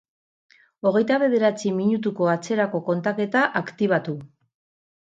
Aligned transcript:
Hogeita 0.89 1.19
bederatzi 1.25 1.75
minutuko 1.81 2.31
atzerako 2.35 2.83
kontaketa 2.89 3.47
aktibatu. 3.65 4.19